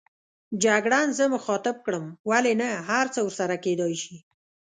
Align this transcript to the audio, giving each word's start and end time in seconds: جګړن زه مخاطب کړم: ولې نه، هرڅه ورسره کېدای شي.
جګړن 0.63 1.07
زه 1.17 1.25
مخاطب 1.35 1.75
کړم: 1.85 2.05
ولې 2.29 2.53
نه، 2.61 2.69
هرڅه 2.89 3.19
ورسره 3.23 3.55
کېدای 3.65 3.93
شي. 4.03 4.17